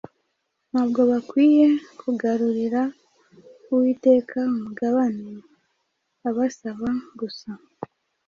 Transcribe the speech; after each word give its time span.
Ntabwo 0.71 1.01
bakwiye 1.11 1.67
kugarurira 1.99 2.81
Uwiteka 3.71 4.37
umugabane 4.53 5.31
abasaba 6.29 6.87
gusa, 7.19 7.49